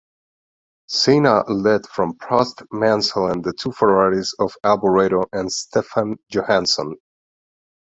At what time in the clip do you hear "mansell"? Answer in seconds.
2.71-3.27